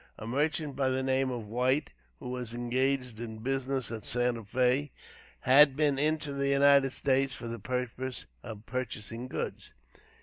A 0.17 0.25
merchant 0.25 0.75
by 0.75 0.89
the 0.89 1.03
name 1.03 1.29
of 1.29 1.45
White, 1.45 1.91
who 2.19 2.29
was 2.29 2.55
engaged 2.55 3.19
in 3.19 3.37
business 3.37 3.91
at 3.91 4.03
Santa 4.03 4.41
Fé, 4.41 4.89
had 5.41 5.75
been 5.75 5.99
into 5.99 6.33
the 6.33 6.47
United 6.47 6.91
States 6.91 7.35
for 7.35 7.45
the 7.47 7.59
purpose 7.59 8.25
of 8.41 8.65
purchasing 8.65 9.27
goods. 9.27 9.73